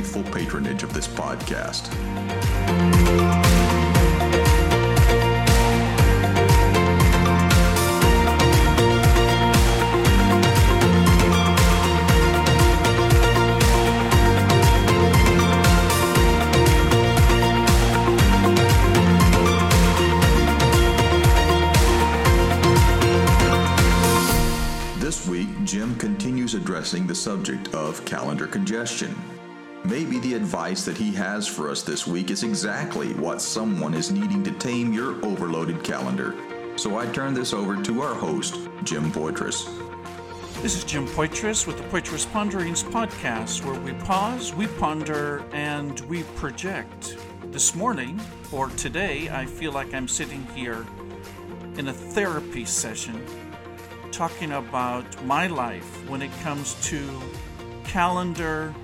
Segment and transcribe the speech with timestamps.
[0.00, 1.90] faithful patronage of this podcast.
[24.98, 29.14] This week, Jim continues addressing the subject of calendar congestion.
[29.84, 34.10] Maybe the advice that he has for us this week is exactly what someone is
[34.10, 36.36] needing to tame your overloaded calendar.
[36.76, 39.64] So I turn this over to our host, Jim Poitras.
[40.60, 45.98] This is Jim Poitras with the Poitras Ponderings podcast, where we pause, we ponder, and
[46.00, 47.16] we project.
[47.46, 48.20] This morning,
[48.52, 50.86] or today, I feel like I'm sitting here
[51.78, 53.24] in a therapy session
[54.12, 57.08] talking about my life when it comes to
[57.84, 58.74] calendar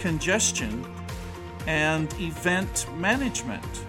[0.00, 0.84] congestion
[1.66, 3.84] and event management.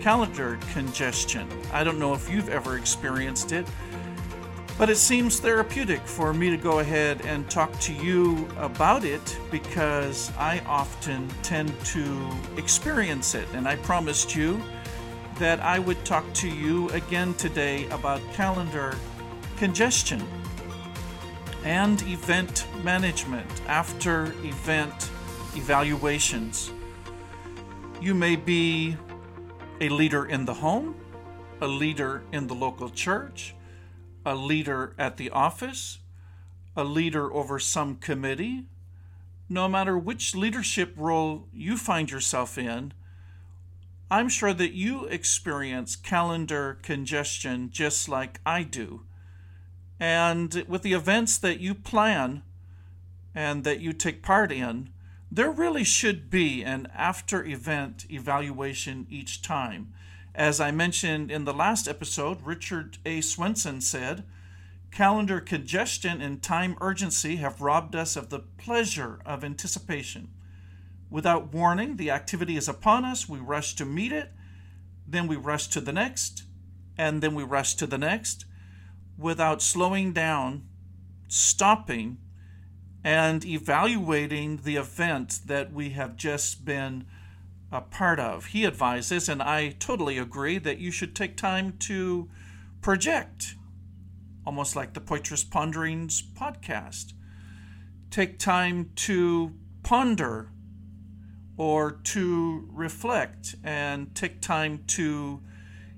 [0.00, 1.48] Calendar congestion.
[1.72, 3.66] I don't know if you've ever experienced it,
[4.76, 9.38] but it seems therapeutic for me to go ahead and talk to you about it
[9.50, 13.48] because I often tend to experience it.
[13.54, 14.60] And I promised you
[15.38, 18.94] that I would talk to you again today about calendar
[19.56, 20.22] congestion,
[21.64, 25.10] and event management after event
[25.56, 26.70] evaluations.
[28.00, 28.96] You may be
[29.80, 30.94] a leader in the home,
[31.60, 33.54] a leader in the local church,
[34.24, 35.98] a leader at the office,
[36.76, 38.64] a leader over some committee.
[39.48, 42.92] No matter which leadership role you find yourself in,
[44.10, 49.02] I'm sure that you experience calendar congestion just like I do.
[49.98, 52.42] And with the events that you plan
[53.34, 54.90] and that you take part in,
[55.30, 59.92] there really should be an after event evaluation each time.
[60.34, 63.20] As I mentioned in the last episode, Richard A.
[63.20, 64.24] Swenson said,
[64.90, 70.28] Calendar congestion and time urgency have robbed us of the pleasure of anticipation.
[71.10, 74.32] Without warning, the activity is upon us, we rush to meet it,
[75.06, 76.44] then we rush to the next,
[76.96, 78.44] and then we rush to the next
[79.18, 80.66] without slowing down,
[81.28, 82.18] stopping,
[83.06, 87.06] and evaluating the event that we have just been
[87.70, 88.46] a part of.
[88.46, 92.28] He advises, and I totally agree, that you should take time to
[92.82, 93.54] project,
[94.44, 97.12] almost like the Poitras Ponderings podcast.
[98.10, 100.50] Take time to ponder
[101.56, 105.42] or to reflect and take time to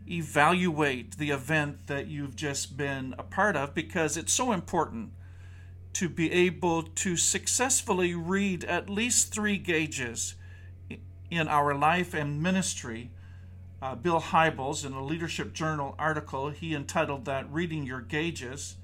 [0.07, 5.13] evaluate the event that you've just been a part of because it's so important
[5.99, 10.37] to be able to successfully read at least three gauges
[11.29, 13.11] in our life and ministry.
[13.83, 18.77] Uh, Bill Hybels, in a Leadership Journal article, he entitled that Reading Your Gauges,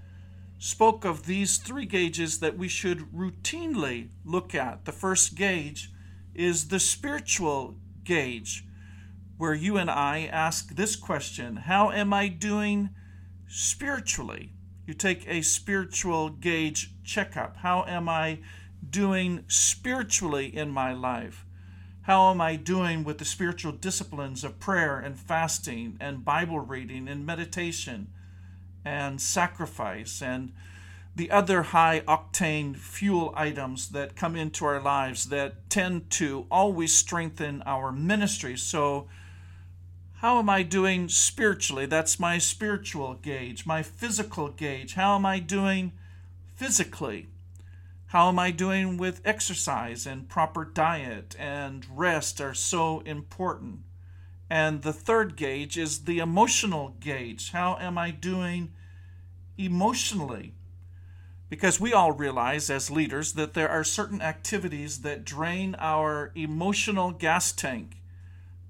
[0.59, 4.85] spoke of these three gauges that we should routinely look at.
[4.85, 5.93] The first gauge
[6.35, 8.67] is the spiritual gauge
[9.39, 12.91] where you and I ask this question How am I doing
[13.47, 14.54] spiritually?
[14.87, 17.59] You take a spiritual gauge checkup.
[17.59, 18.41] How am I
[18.89, 21.47] doing spiritually in my life?
[22.03, 27.09] How am I doing with the spiritual disciplines of prayer and fasting and Bible reading
[27.09, 28.09] and meditation
[28.85, 30.53] and sacrifice and
[31.17, 36.93] the other high octane fuel items that come into our lives that tend to always
[36.93, 38.59] strengthen our ministry?
[38.59, 39.09] So,
[40.25, 41.85] how am I doing spiritually?
[41.85, 44.95] That's my spiritual gauge, my physical gauge.
[44.95, 45.93] How am I doing
[46.55, 47.29] physically?
[48.07, 53.81] How am I doing with exercise and proper diet and rest are so important.
[54.49, 57.51] And the third gauge is the emotional gauge.
[57.51, 58.73] How am I doing
[59.59, 60.55] emotionally?
[61.51, 67.11] Because we all realize as leaders that there are certain activities that drain our emotional
[67.11, 67.99] gas tank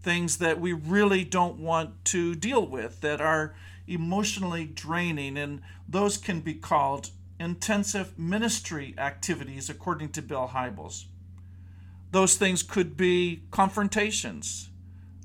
[0.04, 3.54] things that we really don't want to deal with that are
[3.88, 7.10] emotionally draining, and those can be called
[7.40, 11.06] intensive ministry activities, according to Bill Hybels.
[12.12, 14.68] Those things could be confrontations.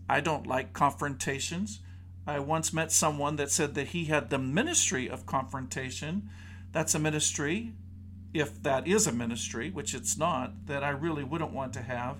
[0.10, 1.82] I don't like confrontations.
[2.25, 6.30] I once met someone that said that he had the ministry of confrontation.
[6.72, 7.74] That's a ministry,
[8.34, 12.18] if that is a ministry, which it's not, that I really wouldn't want to have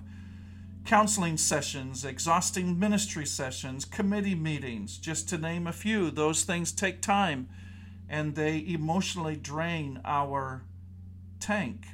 [0.84, 6.10] counseling sessions, exhausting ministry sessions, committee meetings, just to name a few.
[6.10, 7.48] Those things take time
[8.08, 10.64] and they emotionally drain our
[11.38, 11.86] tank.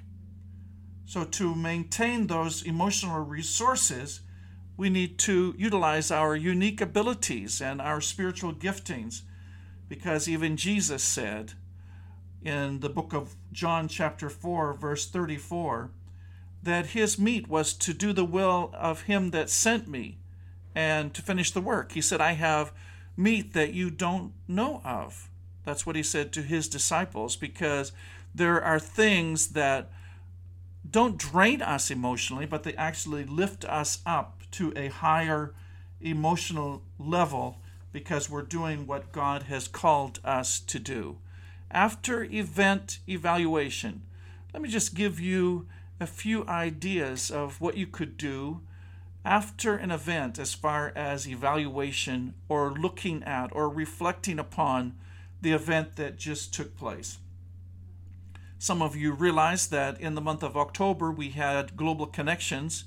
[1.05, 4.21] So, to maintain those emotional resources,
[4.77, 9.23] we need to utilize our unique abilities and our spiritual giftings
[9.89, 11.53] because even Jesus said
[12.43, 15.91] in the book of John, chapter 4, verse 34,
[16.67, 20.19] that his meat was to do the will of him that sent me
[20.75, 21.93] and to finish the work.
[21.93, 22.73] He said, I have
[23.17, 25.31] meat that you don't know of.
[25.65, 27.93] That's what he said to his disciples because
[28.35, 29.91] there are things that
[30.89, 35.55] don't drain us emotionally, but they actually lift us up to a higher
[36.01, 37.59] emotional level
[37.93, 41.17] because we're doing what God has called us to do.
[41.71, 44.03] After event evaluation,
[44.53, 45.67] let me just give you
[46.01, 48.61] a few ideas of what you could do
[49.25, 54.95] after an event as far as evaluation or looking at or reflecting upon
[55.41, 57.19] the event that just took place.
[58.59, 62.85] Some of you realize that in the month of October we had Global Connections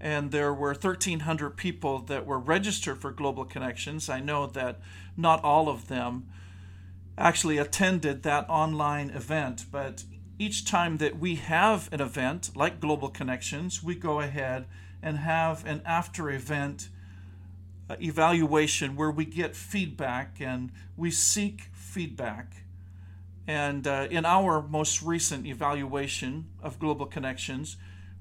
[0.00, 4.08] and there were 1,300 people that were registered for Global Connections.
[4.08, 4.80] I know that
[5.16, 6.28] not all of them
[7.16, 10.04] actually attended that online event, but
[10.38, 14.66] each time that we have an event like Global Connections, we go ahead
[15.02, 16.88] and have an after event
[17.88, 22.64] uh, evaluation where we get feedback and we seek feedback.
[23.46, 27.76] And uh, in our most recent evaluation of Global Connections,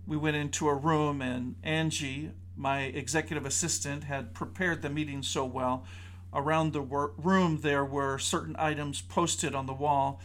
[0.05, 5.45] we went into a room, and Angie, my executive assistant, had prepared the meeting so
[5.45, 5.85] well.
[6.33, 10.19] Around the room, there were certain items posted on the wall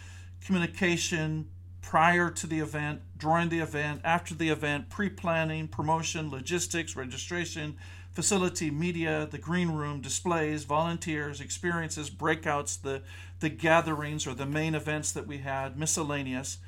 [0.45, 1.49] communication
[1.89, 7.75] prior to the event, during the event, after the event, pre planning, promotion, logistics, registration,
[8.13, 13.01] facility, media, the green room, displays, volunteers, experiences, breakouts, the,
[13.41, 16.59] the gatherings or the main events that we had, miscellaneous.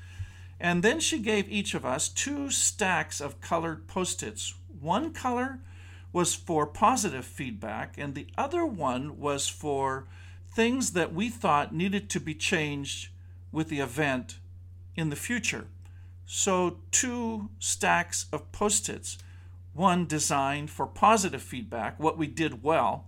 [0.58, 4.54] And then she gave each of us two stacks of colored post its.
[4.80, 5.58] One color
[6.14, 10.06] was for positive feedback, and the other one was for
[10.48, 13.10] things that we thought needed to be changed
[13.52, 14.38] with the event
[14.96, 15.66] in the future.
[16.26, 19.18] So, two stacks of post its
[19.72, 23.06] one designed for positive feedback, what we did well,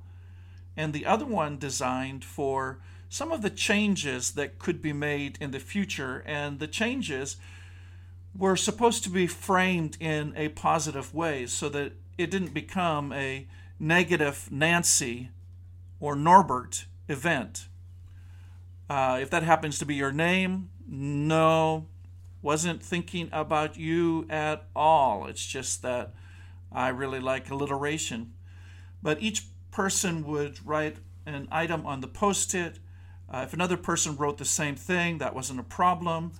[0.77, 5.51] and the other one designed for some of the changes that could be made in
[5.51, 6.23] the future.
[6.25, 7.37] And the changes
[8.37, 13.47] were supposed to be framed in a positive way so that it didn't become a
[13.79, 15.29] negative Nancy
[16.01, 17.69] or Norbert event.
[18.89, 21.87] Uh, if that happens to be your name, no,
[22.43, 25.27] wasn't thinking about you at all.
[25.27, 26.13] It's just that
[26.71, 28.35] I really like alliteration.
[29.03, 32.79] But each person would write an item on the post it.
[33.33, 36.33] Uh, if another person wrote the same thing, that wasn't a problem.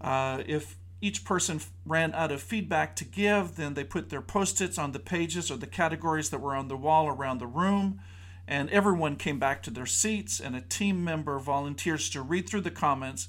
[0.00, 4.62] Uh, if each person ran out of feedback to give, then they put their post
[4.62, 8.00] its on the pages or the categories that were on the wall around the room.
[8.48, 12.62] And everyone came back to their seats, and a team member volunteers to read through
[12.62, 13.28] the comments,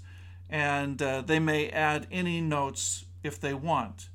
[0.49, 4.09] and uh, they may add any notes if they want.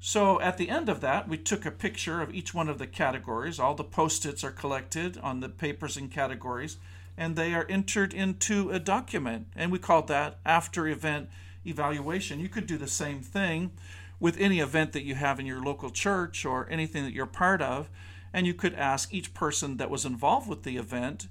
[0.00, 2.86] So at the end of that, we took a picture of each one of the
[2.86, 3.58] categories.
[3.58, 6.76] All the post its are collected on the papers and categories,
[7.16, 9.48] and they are entered into a document.
[9.56, 11.28] And we called that after event
[11.64, 12.40] evaluation.
[12.40, 13.72] You could do the same thing
[14.20, 17.60] with any event that you have in your local church or anything that you're part
[17.60, 17.90] of.
[18.32, 21.28] And you could ask each person that was involved with the event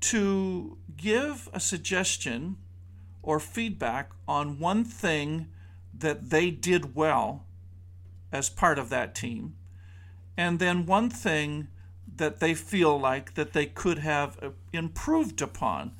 [0.00, 2.56] to give a suggestion
[3.22, 5.48] or feedback on one thing
[5.96, 7.44] that they did well
[8.32, 9.54] as part of that team.
[10.36, 11.68] And then one thing
[12.16, 15.92] that they feel like that they could have uh, improved upon.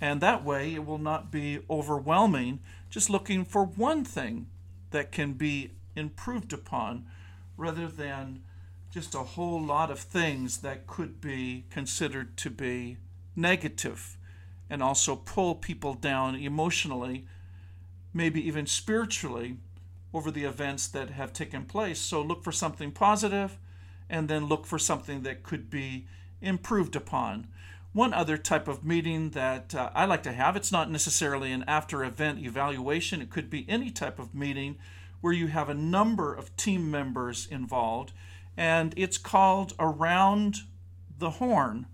[0.00, 2.60] And that way it will not be overwhelming,
[2.90, 4.46] just looking for one thing
[4.90, 7.06] that can be improved upon
[7.56, 8.42] rather than
[8.90, 12.98] just a whole lot of things that could be considered to be
[13.34, 14.18] negative
[14.72, 17.26] and also pull people down emotionally,
[18.14, 19.58] maybe even spiritually
[20.14, 22.00] over the events that have taken place.
[22.00, 23.58] So look for something positive
[24.08, 26.06] and then look for something that could be
[26.40, 27.48] improved upon.
[27.92, 31.64] One other type of meeting that uh, I like to have, it's not necessarily an
[31.68, 34.76] after event evaluation, it could be any type of meeting
[35.20, 38.12] where you have a number of team members involved,
[38.56, 40.60] and it's called Around
[41.18, 41.84] the Horn.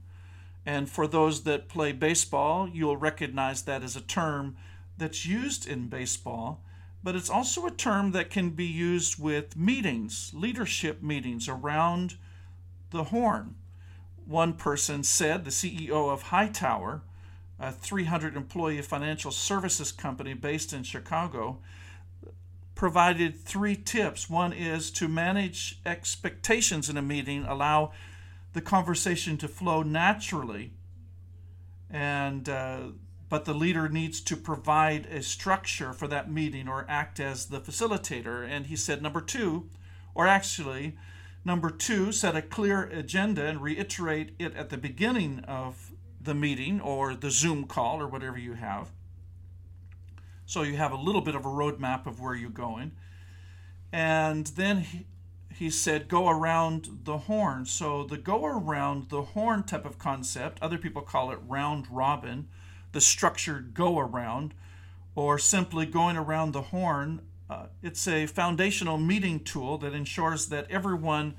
[0.69, 4.57] And for those that play baseball, you'll recognize that as a term
[4.99, 6.63] that's used in baseball
[7.03, 12.17] but it's also a term that can be used with meetings, leadership meetings around
[12.91, 13.55] the horn.
[14.27, 17.03] One person said, the CEO of Hightower,
[17.59, 21.59] a 300 employee financial services company based in Chicago,
[22.75, 24.29] provided three tips.
[24.29, 27.93] One is to manage expectations in a meeting, allow
[28.53, 30.73] the conversation to flow naturally,
[31.91, 32.81] and uh,
[33.29, 37.61] but the leader needs to provide a structure for that meeting or act as the
[37.61, 38.49] facilitator.
[38.49, 39.69] And he said, number two,
[40.15, 40.97] or actually,
[41.45, 46.81] number two, set a clear agenda and reiterate it at the beginning of the meeting
[46.81, 48.91] or the Zoom call or whatever you have.
[50.47, 52.93] So you have a little bit of a roadmap of where you're going.
[53.93, 54.87] And then
[55.59, 57.67] he, said, go around the horn.
[57.67, 62.49] So the go around the horn type of concept, other people call it round robin,
[62.93, 64.55] the structured go around,
[65.15, 67.23] or simply going around the horn.
[67.51, 71.35] Uh, it's a foundational meeting tool that ensures that everyone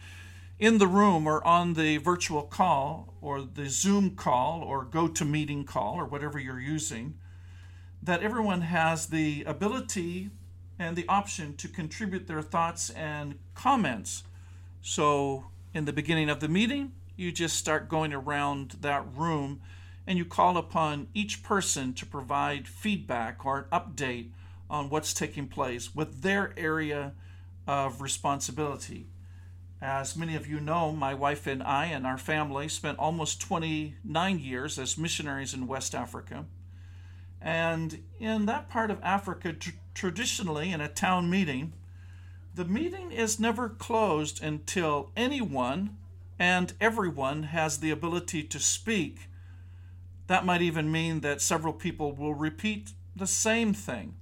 [0.60, 5.96] in the room or on the virtual call or the Zoom call or GoToMeeting call
[5.96, 7.16] or whatever you're using
[8.02, 10.30] that everyone has the ability
[10.80, 14.24] and the option to contribute their thoughts and comments.
[14.82, 19.62] So, in the beginning of the meeting, you just start going around that room
[20.08, 24.30] and you call upon each person to provide feedback or an update
[24.70, 27.14] on what's taking place with their area
[27.68, 29.08] of responsibility.
[29.82, 34.40] As many of you know, my wife and I and our family spent almost 29
[34.40, 36.46] years as missionaries in West Africa.
[37.42, 39.54] And in that part of Africa,
[40.00, 41.74] traditionally in a town meeting,
[42.56, 45.98] the meeting is never closed until anyone
[46.40, 49.28] and everyone has the ability to speak.
[50.28, 54.16] That might even mean that several people will repeat the same thing.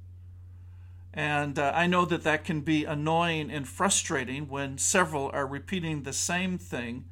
[1.13, 6.01] And uh, I know that that can be annoying and frustrating when several are repeating
[6.01, 7.05] the same thing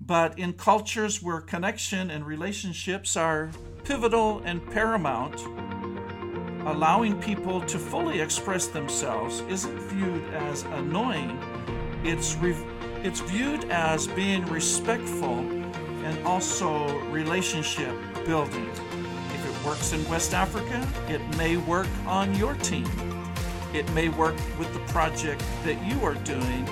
[0.00, 3.50] but in cultures where connection and relationships are
[3.84, 5.36] pivotal and paramount,
[6.66, 11.38] allowing people to fully express themselves isn't viewed as annoying.
[12.04, 12.56] It's, re-
[13.02, 15.38] it's viewed as being respectful
[16.04, 18.68] and also relationship building.
[18.68, 22.88] If it works in West Africa, it may work on your team.
[23.72, 26.66] It may work with the project that you are doing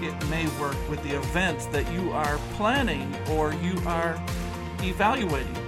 [0.00, 4.22] it may work with the event that you are planning or you are
[4.80, 5.67] evaluating.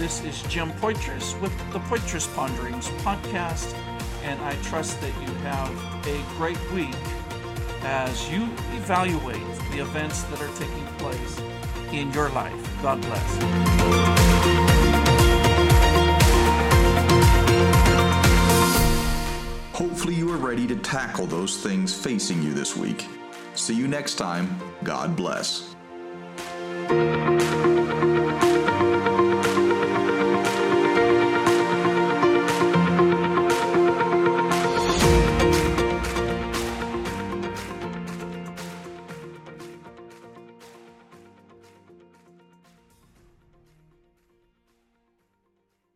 [0.00, 3.74] This is Jim Poitras with the Poitras Ponderings podcast,
[4.22, 6.96] and I trust that you have a great week
[7.82, 11.38] as you evaluate the events that are taking place
[11.92, 12.54] in your life.
[12.80, 13.36] God bless.
[19.74, 23.06] Hopefully, you are ready to tackle those things facing you this week.
[23.52, 24.58] See you next time.
[24.82, 25.74] God bless.